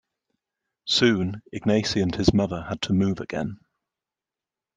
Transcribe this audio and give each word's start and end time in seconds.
Soon, 0.87 1.43
Ignacy 1.53 2.01
and 2.01 2.15
his 2.15 2.33
mother 2.33 2.63
had 2.63 2.81
to 2.81 2.93
move 2.93 3.19
again. 3.19 3.59